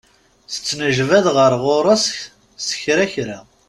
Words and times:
Tettnejbad 0.51 1.25
ɣer 1.35 1.53
ɣur-s 1.63 2.05
s 2.67 2.69
kra 2.81 3.05
kra. 3.13 3.39